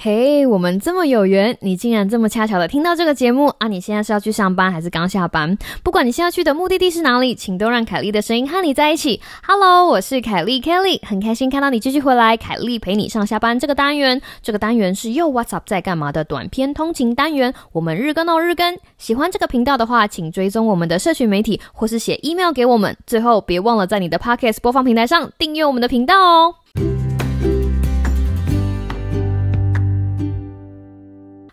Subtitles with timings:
[0.00, 3.66] 嘿，我们这么有缘，你竟然这么恰巧的听到这个节目啊！
[3.66, 5.58] 你现在是要去上班还是刚下班？
[5.82, 9.20] 不管你现在去的目的地是哪里，请都让凯莉的声音和你在一起。
[9.44, 12.36] Hello，我是凯莉 Kelly，很开心看到你继续回来。
[12.36, 17.52] 凯莉陪你上下班这个单元，这个单元是又 What's Up 在干嘛的短篇通勤单元。
[17.72, 22.96] 我们日更哦日更，喜欢这个频道的话，请追踪我们的社群媒体，或是写 email 给我们。
[23.04, 26.54] 最后别忘了在你的 Podcast 播放平台上订阅我们的频道哦。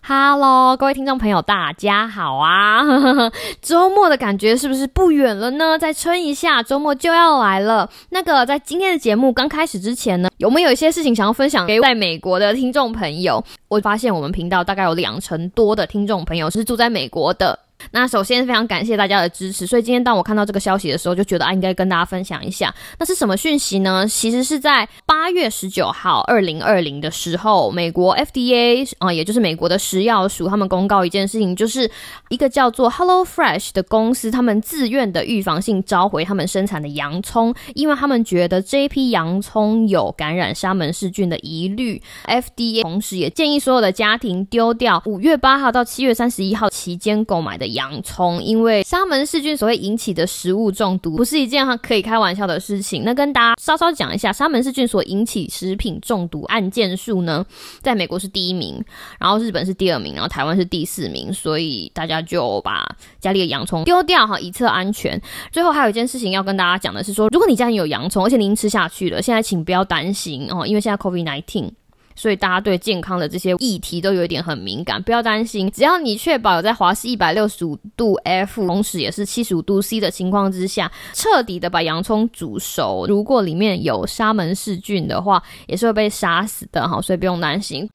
[0.07, 2.83] Hello，各位听众朋友，大家好啊！
[3.59, 5.79] 周末的感觉是不是不远了呢？
[5.79, 7.89] 再撑一下，周末就要来了。
[8.09, 13.43] 那个，在今天的节目刚开始之前呢，有没有一些事情想要分享给在美国的听众朋友？
[13.67, 17.57] 我发现我们频道大概有两成多的听众朋友是住在美国的。
[17.91, 22.73] 那首先非常感谢大家的支持，所以今天当我看到这个消息的时候，就觉得啊，应该跟大家分享一下。
[22.97, 24.07] 那是什么讯息呢？
[24.07, 31.89] 其实是在八月十九号，二零二零的时候，美国 FDA 啊，也就是美国的食药署，他们公告一件事情，就是
[32.29, 42.01] 一个叫做 Hello Fresh 的公司，他们自愿的预防性召回他们生产的洋葱，因为他们觉得这一批洋葱有感染沙门氏菌的疑虑。
[42.25, 47.75] FDA 同时也建议所有的家庭丢掉五月八号到七月三十一号期间购买的。
[47.75, 53.03] 洋洋葱，因为沙门氏菌所会引起的食物中毒，不是一件哈可以开玩笑的事情。
[53.05, 57.45] 那跟大家稍稍讲一下，沙门氏菌所引起食品中毒案件数呢，
[57.81, 58.83] 在美国是第一名，
[59.19, 61.31] 然后日本是第二名，然后台湾是第四名。
[61.31, 62.83] 所以大家就把
[63.19, 65.21] 家里的洋葱丢掉哈，以测安全。
[65.51, 71.71] 最后还有一件事情要跟大家讲的是说，如果你家里有洋葱，而且您吃下去了，现在请不要担心哦，因为现在 COVID nineteen。
[72.15, 87.87] 所以大家对健康的这些议题都有一点很敏感，不要担心，只要你确保在华氏一百六十五度 F，同时也是七十五度 C 的情况之下，彻底的把洋葱煮熟，如果里面有沙门氏菌的话，也是会被杀死的哈，所以不用担心。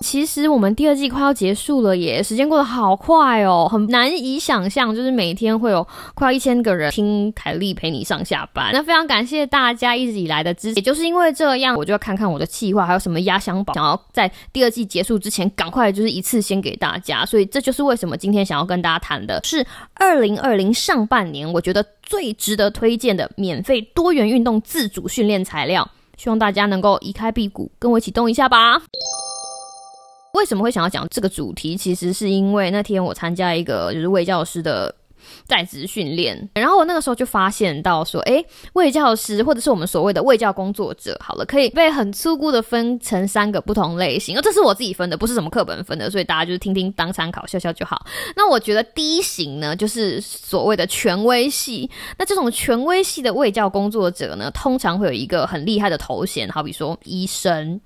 [0.00, 8.70] 其实我们第二季快要结束了耶，时间过得好快哦，很难以想象，就是每天会有快要一千个人听凯莉陪你上下班。
[8.72, 17.24] 那非常感谢大家一直以来的支持，也就是因为这样，我就要看看我的计划还有什么压箱宝，想要在第二季结束之前赶快就是一次先给大家。
[17.24, 19.64] 所以这就是为什么今天想要跟大家谈的是
[19.94, 28.82] 二零二零上半年我觉得最值得推荐的免费多元运动自主训练材料，希望大家能够移开辟谷，跟我一起动一下吧。
[30.34, 31.76] 为什么会想要讲这个主题？
[31.76, 34.94] 其实是因为那天我参加一个就是卫教师的
[35.46, 38.44] 在职训练，然后我那个时候就发现到说，诶，
[38.74, 48.04] 卫教师或者是我们所谓的卫教工作者，好了，可以被很粗估的分成三个不同类型，而这是我自己分的，不是什么课本分的，所以大家就是听听当参考，笑笑就好。
[48.36, 51.88] 那我觉得第一型呢，就是所谓的权威系。
[52.18, 57.80] 那这种权威系的卫教工作者呢，通常会有一个很厉害的头衔，好比说医生。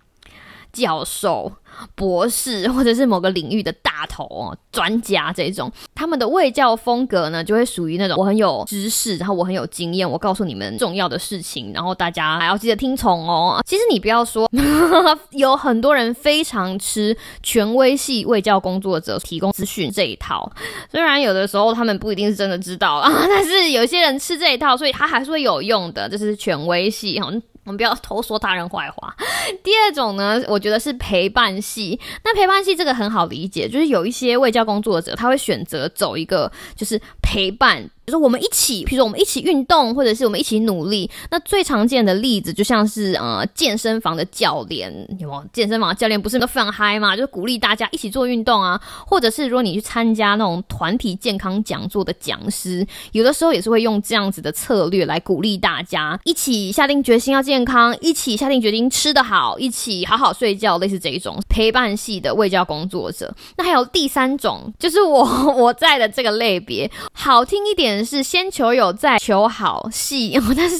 [0.70, 1.50] 教授、
[1.94, 13.62] 博士， 或者是某个领域的大头哦，专家这种，他们的卫教风格呢，就会属于那种我很有知识，然后我很有经验，我告诉你们重要的事情，然后大家还要记得听从哦。
[13.66, 14.48] 其实你不要说，
[15.32, 20.50] 有很多人非常吃权威系卫教工作者提供资讯这一套，
[20.90, 27.30] 虽然有的时候他们不一定是真的知道啊， 但是有些人吃这一套，所以他还是会有用的，这是权威系哈。
[27.64, 29.14] 我们不要偷说他人坏话。
[29.62, 31.98] 第二种呢，我觉得是陪伴系。
[32.24, 37.90] 那陪伴系这个很好理解，就是有一些卫教工作者，他会选择走一个就是陪伴。
[38.08, 41.10] 就是我们一起，比如说我们一起运动，或者是我们一起努力。
[41.30, 47.14] 那最常见的例子就像是呃健身房的教练，有吗健身房的教练不是都非常嗨嘛？
[47.14, 63.30] 就是鼓励大家一起做运动啊，或者是如果你去参加那种团体健康讲座的讲师，有的时候也是会用这样子的策略来鼓励大家一起下定决心要健康，一起下定决心吃得好，一起好好睡觉，类似这一种陪伴系的卫教工作者。
[63.58, 67.97] 那还有第三种，就是我 我在的这个类别，好听一点。
[68.04, 70.76] 是先求有再求好戏， 但是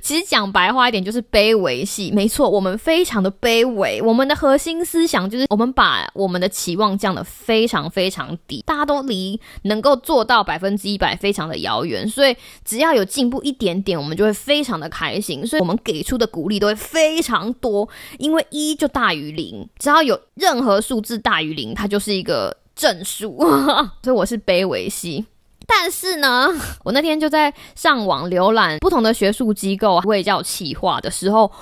[0.00, 2.10] 其实讲白话一点就是卑微戏。
[2.12, 17.88] 没错，我们非常的卑微，我们的核心思想就是我们把我们的期望降得非常非常低，大家都离能够做到百分之一百非常的遥远，所以只要有进步一点点，我们就会非常的开心，所以我们给出的鼓励都会非常多，
[18.18, 23.38] 因为一就大于零，只要有任何数字大于零，它就是一个正数，
[24.02, 25.24] 所以我是卑微系。
[25.68, 26.48] 但是呢，
[26.82, 31.52] 我那天就在上网浏览不同的学术机构卫教企划的时候，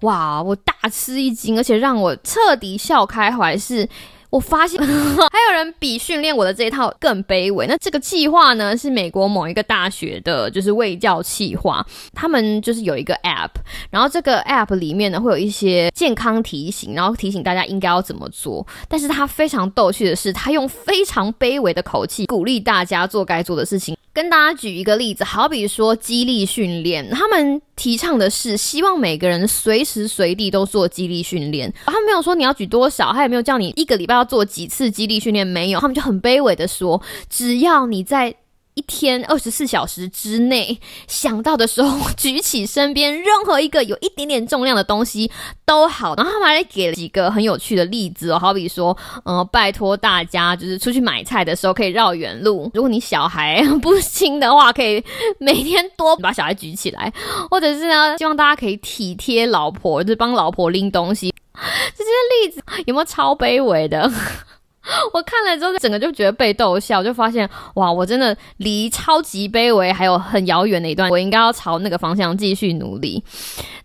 [0.00, 3.86] 哇，我大吃一惊，而且让我彻底笑开怀是。
[4.30, 7.66] 我发现 还有人比训练我的这一套更卑微。
[7.66, 11.84] 那这个计划呢，是美国某一个大学的，就是卫教计划。
[12.14, 13.50] 他们就是有一个 App，
[13.90, 18.66] 然后这个 App 里面呢会有一些健康提醒，然后提醒大家应该要怎么做。
[18.88, 23.96] 但是他非常逗趣的是，他用非常卑微的口气鼓励大家做该做的事情。
[24.18, 31.72] 跟大家举一个例子，好比说激励训练，他们提倡的是希望每个人随时随地都做激励训练。
[31.86, 37.00] 他们没有说你要举多少，他也没有叫你一个礼拜要做几次激励训练，没有，他们就很卑微的说，
[37.30, 38.34] 只要你在。
[38.78, 40.78] 一天二十四小时之内
[41.08, 45.28] 想到的时候， 举起身边任何一个有一点点重量的东西
[45.66, 46.14] 都好。
[46.14, 52.70] 然后他们还给了几个很有趣的例子哦，好比说，呃，拜托大家就是出去买菜的时候可以绕远路。
[52.72, 55.02] 如果你小孩不轻的话，可以
[55.40, 57.12] 每天多把小孩举起来，
[57.50, 61.34] 或者是呢，希望大家可以体贴老婆，就是帮老婆拎东西。
[61.96, 62.10] 这些
[62.46, 64.08] 例子有没有超卑微的？
[65.12, 73.22] 我看了之后，整个就觉得被逗笑，就发现哇，我真的离超级卑微还有很遥远的一段，我应该要朝那个方向继续努力。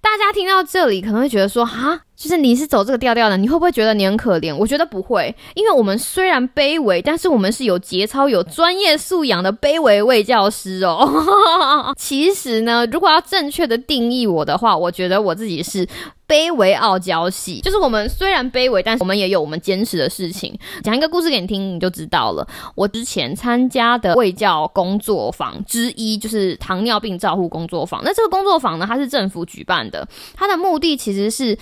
[0.02, 4.56] 大家听到这里可能会觉得说，哈，就是你是走这个调调的，你会不会觉得你很可怜？
[4.56, 11.94] 我觉得不会，因为我们虽然卑微，但是我们是有节操、有专业素养的卑微位教师哦。
[11.98, 15.88] 其实呢，如果要正确的定义我的话，我觉得我自己是。
[16.34, 20.52] 卑微傲娇系，就是我们虽然卑微，但是我们也有我们坚持的事情。
[20.84, 22.48] 讲一个故事给你听，你就知道了。
[22.74, 28.02] 我之前参加的卫教工作坊之一，就是糖尿病照护工作坊。
[28.04, 31.56] 那这个工作坊呢，它是政府举办的，它的目的其实是。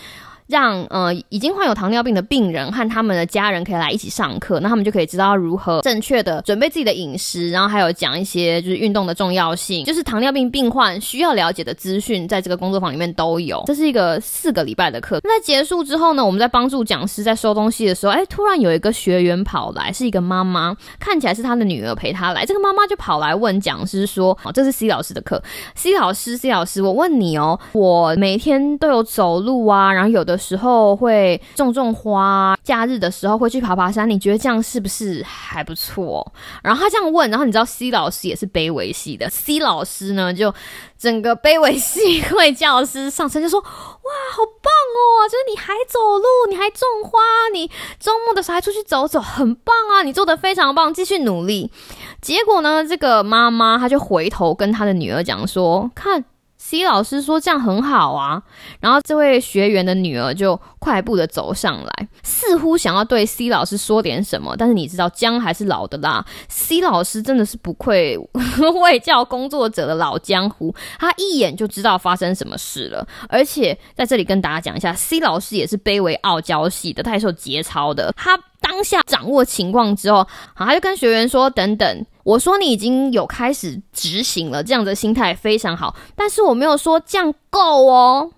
[0.52, 13.64] 让呃已经患有糖尿病的病人和他们的家人可以来一起上课，那他们就可以知道如何正确的准备自己的饮食，然后还有讲一些就是运动的重要性，就是糖尿病病患需要了解的资讯，在这个工作坊里面都有。
[13.66, 15.22] 这是一个四个礼拜的课。
[15.24, 22.46] 那在结束之后呢，我们在帮助讲师在收东西的时候，哎，突然有一个学员跑来，是一个妈妈，看起来是他的女儿陪他来。
[22.46, 25.42] 这个妈妈就跑来问讲师说：“哦，这是 C 老师的课
[25.76, 36.34] ，C 老师，C 老师，我问你哦，我每天都有走路啊，然后有的。”时候会种种花，假日的时候会去爬爬山，你觉得这样是不是还不错？
[36.64, 40.54] 然后他这样问，然后你知道 C 老师也是卑微系的，C 老师呢就
[40.98, 45.30] 整个卑微系会教师上身就说：哇，好棒哦！
[45.30, 47.20] 就是你还走路，你还种花，
[47.54, 50.02] 你周末的时候还出去走走，很棒啊！
[50.04, 51.72] 你做的非常棒，继续努力。
[52.20, 56.26] 结果呢，这个妈妈她就回头跟她的女儿讲说：看。
[56.72, 58.42] C 老师说这样很好啊，
[58.80, 68.18] 然后这位学员的女儿就快步的走上来，似乎想要对 C 老师说点什么，但是你知道姜还是老的辣，C 老师真的是不愧
[68.82, 78.40] 为教工作者的老江湖，他一眼就知道发生什么事了，而且在这里跟大家讲一下，C 老师也是卑微傲娇系的，他也是有节操的，他。
[78.64, 80.20] 当下掌握情况之后，
[80.54, 88.32] 好，他就跟学员说：“等等，我说你已经有开始执行了，这样的心态非常好，但是我没有说这样够哦。”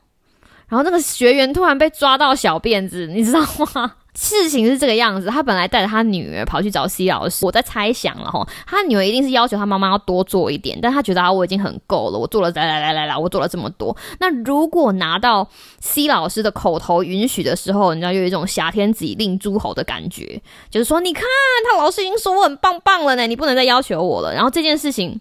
[0.70, 3.42] 然后那个学员突然被抓到小辫子，你知道
[3.76, 3.96] 吗？
[4.16, 15.48] 事情是这个样子，他本来带着他女儿跑去找 C 老师，我在猜想了哈，他女儿一定是要求他妈妈要多做一点，但他觉得啊我已经很够了，我做了来来来来来，我做了这么多，那如果拿到
[15.80, 21.24] C 老师的口头允许的时候，你知道有一种挟天子以令诸侯的感觉，就是说你看
[21.72, 25.20] 他老师已经说我很棒棒了呢，你不能再要求我了，然后这件事情。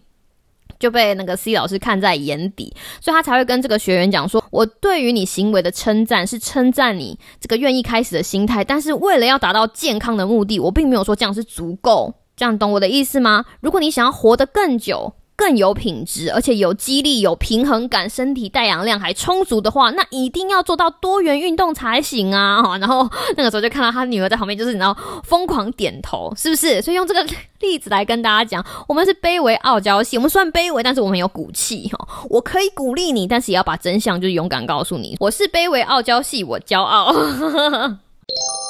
[0.82, 12.12] 就被那个 C 老师看在眼底，所以他才会跟这个学员讲说：“我对于你行为的称赞是称赞你这个愿意开始的心态，但是为了要达到健康的目的，我并没有说这样是足够。
[12.34, 13.44] 这样懂我的意思吗？
[13.60, 22.62] 如果你想要活得更久。”更有品质，而且有激励、有平衡感，身体带氧量还充足的话，那一定要做到多元运动才行啊！
[22.78, 26.80] 然后那个时候就看到他女儿在旁边，就是你知道疯狂点头，是不是？
[26.82, 27.26] 所以用这个
[27.58, 32.08] 例子来跟大家讲，我们是卑微傲娇系，我们算卑微，但是我们有骨气哈。
[32.30, 37.12] 我可以鼓励你，但是也要把真相就是勇敢告诉你，我是卑微傲娇系，我骄傲。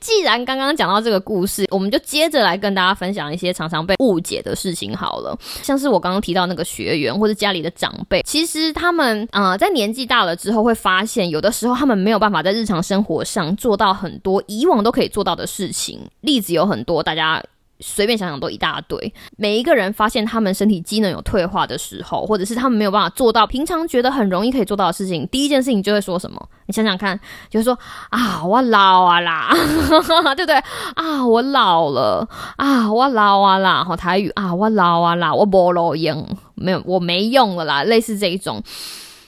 [0.00, 5.36] 既然刚刚讲到这个故事，我们就接着来跟大家分享一些常常被误解的事情好了。
[5.62, 16.00] 像是我刚刚提到那个学员或者家里的长辈，其实他们啊在年纪大了之后，会发现有的时候他们没有办法在日常生活上做到很多以往都可以做到的事情。
[16.20, 17.42] 例子有很多，大家。
[17.80, 19.14] 随便想想都一大堆。
[19.36, 26.48] 每一个人发现他们身体机能有退化的时候，或者是他们没有办法做到平常觉得很容易可以做到的事情，第一件事情就会说什么？
[26.66, 27.18] 你想想看，
[27.48, 27.78] 就是说
[28.10, 29.50] 啊，我老啊啦，
[30.34, 30.56] 对不对？
[30.94, 38.62] 啊，我老了啊，我老啊啦，好台语啊，我老啊啦，我不老用，没有，我没用了啦，类似这一种。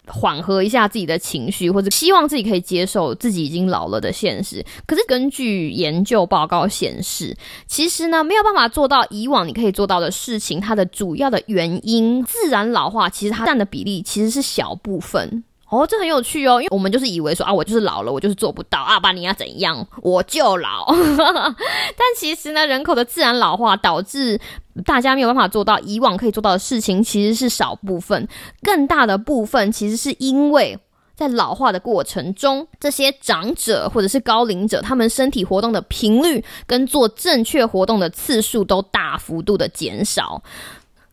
[0.08, 4.64] 缓和一下自己的情绪，或者希望自己可以接受自己已经老了的现实。
[4.86, 7.36] 可是根据研究报告显示，
[7.66, 15.44] 其实呢没有办法做到以往你可以做到的事情，它的主要的原因，自然老化其实它占的比例其实是小部分。
[15.70, 20.86] 哦，这很有趣哦，因为我们就是以为说啊，我就是老了，我就是做不到啊，把你要怎样，我就老。
[21.26, 24.40] 但其实呢，人口的自然老化导致
[24.84, 28.26] 大家没有办法做到以往可以做到的事情，其实是少部分，
[28.62, 30.78] 更大的部分其实是因为
[31.14, 40.40] 在老化的过程中，这些长者或者是高龄者，他们身体活动的频率跟做正确活动的次数都大幅度的减少。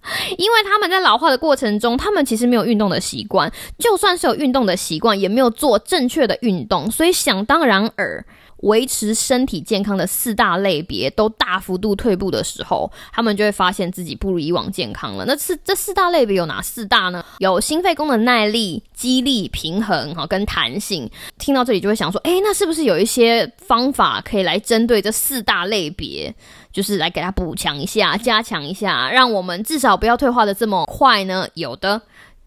[0.37, 8.25] 因为他们在老化的过程中，他们其实没有运动的习惯，就算是有运动的习惯，也没有做正确的运动，所以想当然尔。
[8.59, 15.25] 维持身体健康的四大类别都大幅度退步的时候，他们就会发现自己不如以往健康了。
[15.25, 17.23] 那四这四大类别有哪四大呢？
[17.39, 21.07] 有心肺功能耐力、肌力、平衡哈跟弹性。
[21.37, 26.33] 听到这里就会想说，诶，那是不是有一些方法可以来针对这四大类别，
[26.75, 31.47] 就是来给它补强一下、加强一下，让我们至少不要退化的这么快呢？
[31.53, 32.01] 有的，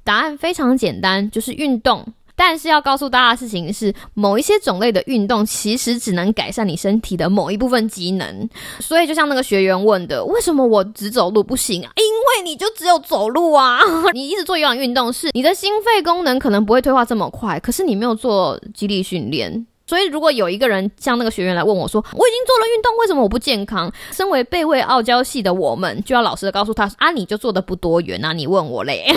[0.05, 2.07] 答案非常简单，就是运动。
[2.37, 8.49] 但是要告诉大家的事情是，某一些种类的运动其实只能改善你身体的某一部分机能。
[8.79, 11.91] 所以就像那个学员问的，为什么我只走路不行啊？
[11.97, 13.81] 因为你就只有走路啊！
[14.13, 19.67] 你一直做有氧运动，是你的心肺功能可能不会退化这么快，可是你没有做肌力训练。
[19.89, 29.07] 所以，如果有一个人像那个学员来问我说：“我已经做了运动，为什么我不健康？”身为背位傲娇系的我们，就要老实的告诉他：“啊，你就做的不多元啊，你问我嘞。”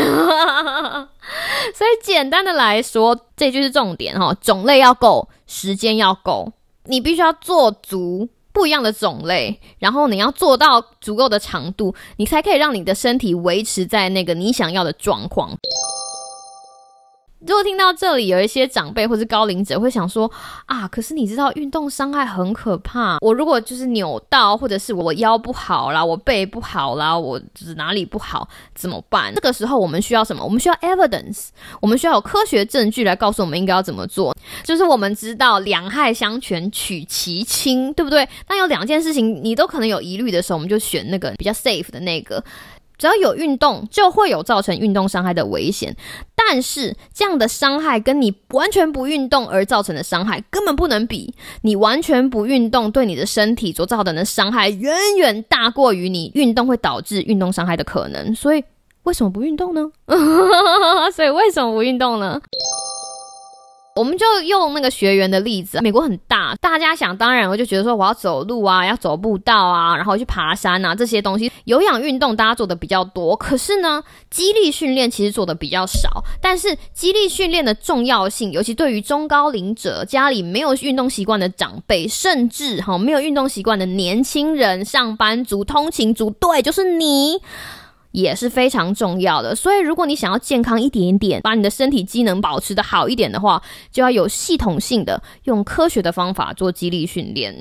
[1.75, 6.53] 所以，简单的来说，这就是重点哈：种类要够，时间要够，
[6.85, 15.51] 你必须要做足不一样的种类，然后你要做到足够的长度，你才可以让你的身体维持在那个你想要的状况。
[17.47, 20.31] 如果听到这里，有一些长辈或是高龄者会想说
[20.67, 23.17] 啊，可是你知道运动伤害很可怕。
[23.21, 29.33] 我如果就是扭到，或者是我腰不好啦，我背不好啦，我就是哪里不好怎么办？
[29.33, 30.43] 这个时候我们需要什么？
[30.43, 31.47] 我们需要 evidence，
[31.81, 34.35] 我们需要有科学证据来告诉我们应该要怎么做。
[34.63, 38.27] 就是我们知道两害相权取其轻，对不对？
[38.45, 42.43] 当有两件事情你都可能有疑虑的时候，我们就选那个比较 safe 的那个。
[43.01, 45.97] 只要有运动，就会有造成运动伤害的危险。
[46.35, 51.33] 但是这样的伤害跟你完全不运动而造成的伤害根本不能比。
[51.63, 58.35] 你完全不运动对你的身体所造成的伤害，远远大过于你运动会导致运动伤害的可能。
[58.35, 58.63] 所以
[59.01, 59.91] 为什么不运动呢？
[61.11, 62.39] 所以为什么不运动呢？
[63.93, 73.35] 我们就用那个学员的例子，美国很大，大家想当然，我就觉得说我要走路啊，要走步道啊，然后去爬山啊，这些东西有氧运动大家做的比较多。
[73.35, 76.23] 可是呢，肌力训练其实做的比较少。
[76.41, 87.41] 但是肌力训练的重要性，尤其对于中高龄者、家里没有运动习惯的长辈，甚至哈没有运动习惯的年轻人、上班族、通勤族，对，就是你。
[88.11, 97.55] 也是非常重要的，所以如果你想要健康一点点，把你的身体机能保持的好一点的话，就要有系统性的 用科学的方法做肌力训练。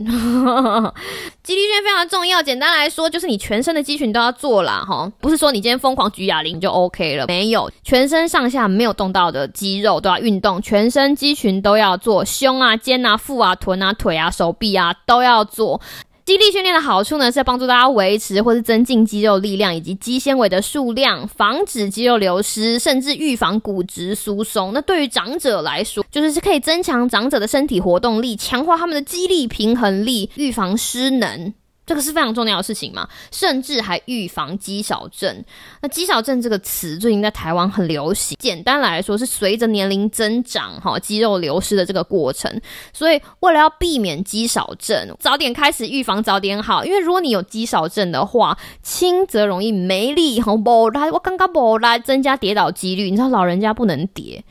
[1.43, 15.81] 肌力训练非常重要，简单来说就是你全身的肌群都要做啦，哈，不是说你今天疯狂举哑铃就 OK 了，没有，全身上下没有动到的肌肉都要运动，全身肌群都要做，胸啊、肩啊、腹啊、臀啊、腿啊、手臂啊都要做。
[16.25, 24.73] 肌力训练的好处呢，是帮助大家维持或是增进肌肉力量以及肌纤维的数量，防止肌肉流失，甚至预防骨质疏松。
[24.73, 31.53] 那对于长者来说，就是是可以增强长者的身体活动力，强化他们的肌力平衡力，预防失能。
[31.91, 35.45] 这个是非常重要的事情嘛，甚至还预防肌少症。
[35.83, 38.37] 那肌少症这个词最近在台湾很流行。
[38.39, 42.49] 简单来说，是随着年龄增长，哈，肌肉流失的这个过程。
[42.93, 46.85] 所以，为了要避免肌少症，早点开始预防，早点好。
[46.85, 53.11] 因为如果你有肌少症的话，轻则容易没力，哈，不来，我刚刚不来，增加跌倒几率。
[53.11, 54.45] 你知道老人家不能跌，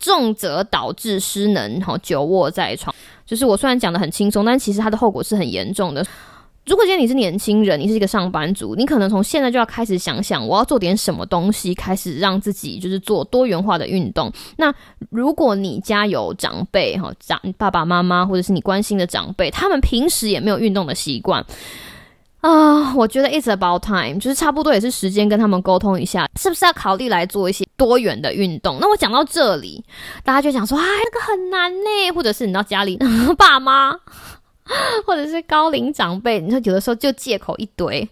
[0.00, 2.92] 重则导致失能，哈，久卧在床。
[3.24, 6.04] 就是我虽然讲的很轻松，但其实它的后果是很严重的。
[6.70, 14.32] 如果今天你是年轻人，你是一个上班族，你可能从现在就要开始想想，我要做点什么东西，开始让自己就是做多元化的运动。
[14.56, 14.72] 那
[15.10, 21.44] 如果你家有长辈哈，长爸爸妈妈或者是你关心的长辈，他们平时也没有运动的习惯
[22.40, 28.78] 啊，我觉得 it's about time，就是差不多也是时间跟他们沟通一下，是不是要考虑来做一些多元的运动？
[28.80, 29.84] 那我讲到这里，
[30.22, 32.96] 大家就想说，哎，那个很难呢，或者是你到家里
[33.36, 33.96] 爸妈。
[35.06, 38.06] 或者是高龄长辈，你说有的时候就借口一堆，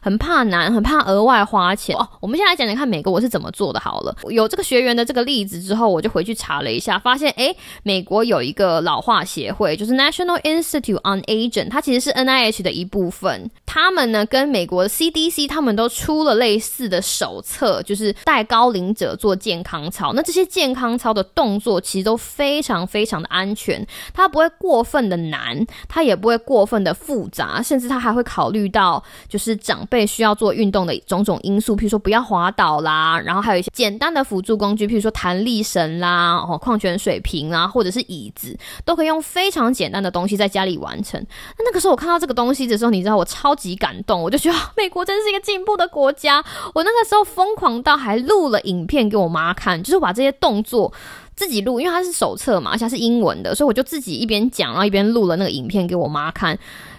[0.00, 1.96] 很怕难，很怕额外花钱。
[1.96, 4.16] 哦，我们先来讲讲看美国我是怎么做的好了。
[4.30, 13.50] 有这个学员的这个例子之后，我就回去查了一下，发现诶，美国有一个老化协会，就是 National Institute on Aging，它其实是 NIH 的一部分。
[13.80, 20.12] 他们呢跟美国 CDC，他们都出了类似的手册，就是带高龄者做健康操。
[20.14, 25.64] 那这些健康操的动作其实都非常非常的安全，它不会过分的难。
[25.88, 41.24] 它也不会过分的复杂，甚至它还会考虑到就是长辈需要做运动的种种因素，譬如说不要滑倒啦，然后还有一些简单的辅助工具，譬如说弹力绳啦、哦矿泉水瓶啊，或者是椅子，都可以用非常简单的东西在家里完成。
[41.56, 46.44] 那那个时候我看到这个东西的时候，你知道我超级感动，我就觉得美国真是一个进步的国家。
[46.74, 50.92] 我那个时候疯狂到还录了影片给我妈看，就是把这些动作。
[51.36, 56.58] 自己录，因为它是手册嘛，而且是英文的，所以我就自己一边讲，然后一边录了那个影片给我妈看。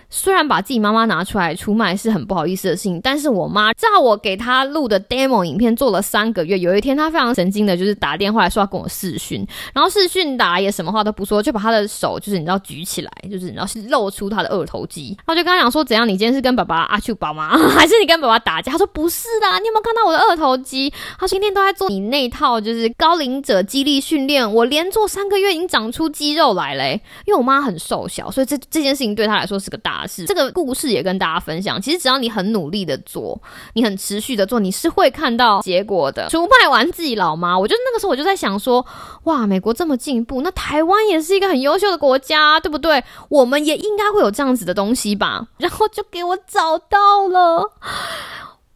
[0.10, 17.56] 虽然把自己妈妈拿出来出卖是很不好意思的事情，但是我妈照我给她录的 demo 影片做了三个月，有一天她非常神经的，就是打电话来说要跟我视讯，然后视讯打也什么话都不说，就把她的手就是你知道举起来，就是你知道是露出她的二头肌，然后就跟她讲说怎样，你今天是跟爸爸阿丘宝吗？
[17.78, 18.72] 还是你跟爸爸打架？
[18.72, 20.92] 她说不是的，你有没有看到我的二头肌？
[21.20, 27.00] 她今天都在做你那套就是高龄者肌力训练，我连做三个月已经长出肌肉来嘞。
[27.26, 29.99] 因为我妈很瘦小，所以这这件事情对她来说是个大。
[30.26, 31.82] 这个故事也跟大家分享。
[31.82, 33.40] 其实只要你很努力的做，
[33.74, 36.28] 你很持续的做，你是会看到结果的。
[36.30, 38.86] 出卖完自己老妈，我就那个时候我就在想说，
[39.24, 43.04] 哇，美国这么进步，那台湾也是一个很优秀的国家，对不对？
[43.30, 45.48] 我们也应该会有这样子的东西吧？
[45.58, 47.72] 然后就给我找到了，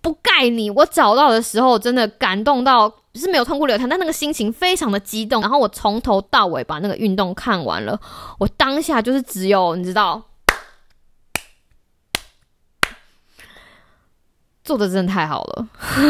[0.02, 5.42] 不盖你，我找到的时候真的感动到是没有痛哭流涕，但那个心情非常的激动。
[5.42, 8.00] 然后我从头到尾把那个运动看完了，
[8.40, 10.22] 我当下就是只有你知道。
[14.64, 15.68] 做的真的太好了，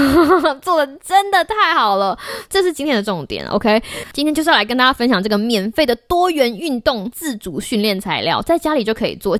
[0.61, 2.17] 做的真的太好了，
[2.49, 3.45] 这是今天的重点。
[3.47, 3.81] OK，
[4.11, 9.37] 今天就是来跟大家分享这个免费的多元运动自主训练材料，在家里就可以做。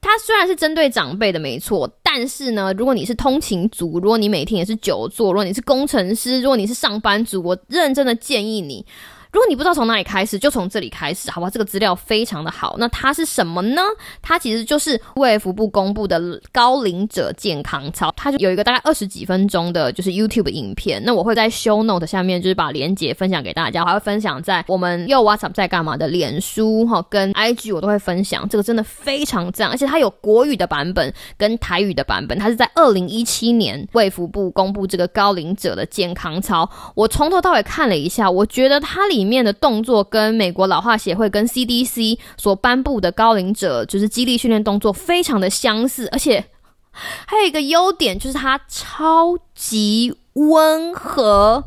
[0.00, 8.84] 它虽然是针对长辈的，没错，但是呢，如果你是通勤族，如果你每天也是久坐，如果你是工程师，如果你是上班族，我认真的建议你。
[9.32, 11.50] 如果你不知道从哪里开始，就从这里开始，好吧？
[11.50, 12.76] 这个资料非常的好。
[12.78, 13.82] 那它是什么呢？
[14.22, 21.02] 它其实就是卫福部公布的高龄者健康操，它就有一个大概二十几分钟的，就是 YouTube 影片。
[21.04, 28.48] 那我会在 Show Note 下面就是把链接分享给大家，还会分享在我们又 WhatsApp 在干嘛的脸书哈跟 IG 我都会分享。
[28.48, 32.38] 这个真的非常赞，而且它有国语的版本跟台语的版本。
[32.38, 46.44] 它是在二零一七年卫福部公布这个高龄者的健康操，我从头到尾看了一下，我觉得它里里面的动作跟美国老化协会跟 CDC 所颁布的高龄者就是激励训练动作非常的相似，而且
[47.26, 51.64] 还有一个优点就是它超级温和，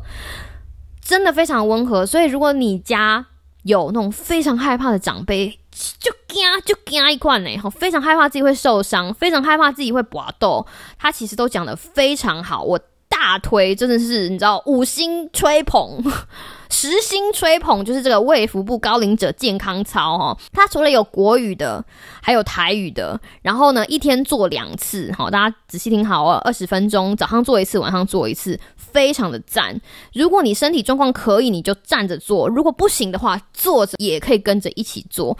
[1.04, 2.06] 真的非常温和。
[2.06, 3.26] 所以如果你家
[3.64, 5.58] 有那种非常害怕的长辈，
[5.98, 10.66] 就惊就惊一罐呢，非常害怕自己会受伤，非常害怕自己会搏斗，
[10.98, 16.02] 他其实都讲的非常好，我大推，真的是你知道五星吹捧。
[16.72, 21.84] 实心吹捧就是这个卫福部高龄者健康操哈，它除了有国语的，
[22.22, 29.78] 还有台语的，然后呢一天做两次好，大家仔细听好哦，二十分钟，早上做一次，晚上做一次，非常的赞。
[30.14, 35.36] 如果你身体状况可以，你就站着做；如果不行的话，坐着也可以跟着一起做。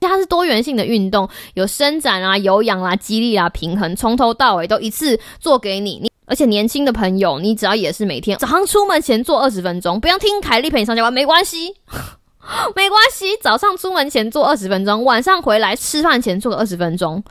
[0.00, 6.09] 它是多元性的运动，有伸展啊、有氧啊、肌力啊、平衡，从头到尾都一次做给你。
[6.30, 11.74] 而且年轻的朋友，你只要也是每天早上出门前做二十分钟，不要听凯丽陪你上下班，没关系，
[12.76, 13.36] 没关系。
[13.42, 17.22] 早上出门前做二十分钟，晚上回来吃饭前做个二十分钟。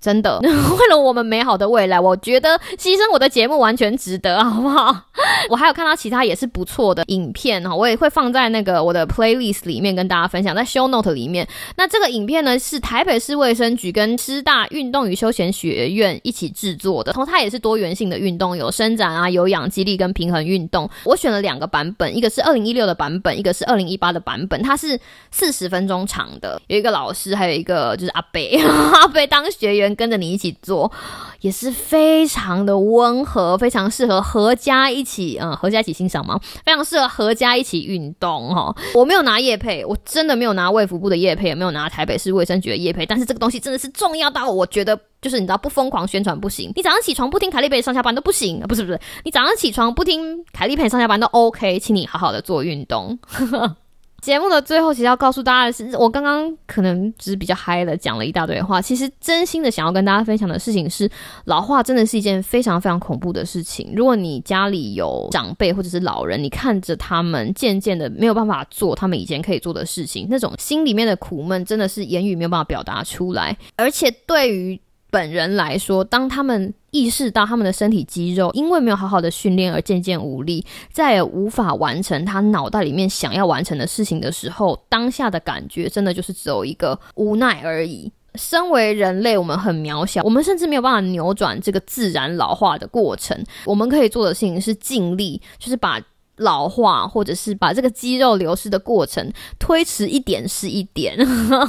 [0.00, 4.96] 真的， 为了我们美好的未来，我觉得牺牲我的节目完全值得，好不好？
[5.50, 11.46] 我还有看到其他也是不错的影片哈，我也会放在那个我的 playlist 里面跟大家分享，在 show note 里面。
[11.76, 20.88] 那这个影片呢是台北市卫生局跟师大运动与休闲学院一起制作的，然后它也是多元性的运动，有伸展啊、有氧、肌力跟平衡运动。
[21.04, 24.98] 我选了两个版本，一个是二零一六的版本，一个是二零一八的版本，它是
[25.30, 28.56] 四十分钟长的，有一个老师，还有一个就是阿北，
[28.94, 29.88] 阿北当学员。
[29.98, 30.92] 跟着你一起做，
[31.40, 36.38] 也是非常的温和，非常适合合家一起，嗯，合家一起欣赏吗？
[36.64, 38.74] 非常适合合家一起运动哦。
[38.94, 46.72] 我没有拿叶配，我真的没有拿卫福部的叶配，也没有拿台北市卫生局的叶配，但是这个东西真的是重要到我觉得，就是你知道不疯狂宣传不行。
[46.76, 53.18] 你早上起床不听凯丽陪上下班都不行，不是不是，你早上起床不听凯丽佩上下班都 OK，请你好好的做运动。
[54.20, 61.08] 节目的最后，其实要告诉大家的是，我刚刚可能只是比较嗨的讲了一大堆话，其实真心的想要跟大家分享的事情是，
[61.44, 63.92] 老化真的是一件非常非常恐怖的事情。
[63.94, 73.56] 如果你家里有长辈或者是老人，你看着他们渐渐的没有办法做他们以前可以做的事情，那种心里面的苦闷真的是言语没有办法表达出来。
[73.76, 74.78] 而且对于
[75.10, 88.10] 本人来说，当他们意识到他们的身体肌肉因为没有好好的训练而渐渐无力，再也无法完成他脑袋里面想要完成的事情的时候，当下的感觉真的就是只有一个无奈而已。
[88.34, 93.36] 身为人类，我们很渺小，我们甚至没有办法扭转这个自然老化的过程。
[93.64, 96.00] 我们可以做的事情是尽力，就是把。
[96.38, 101.16] 老化，或者是把这个肌肉流失的过程推迟一点是一点，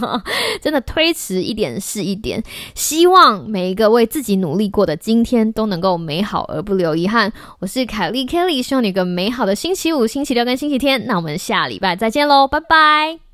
[0.62, 2.44] 真的推迟一点是一点。
[2.76, 7.32] 希望每一个为自己努力过的今天都能够美好而不留遗憾。
[7.60, 11.06] 我是凯莉 Kelly，希望你有个美好的星期五、星期六跟星期天。
[11.06, 13.29] 那我们下礼拜再见喽，拜拜。